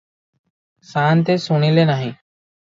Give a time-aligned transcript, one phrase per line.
[0.95, 2.11] ସାଆନ୍ତେ ଶୁଣିଲେ ନାହିଁ।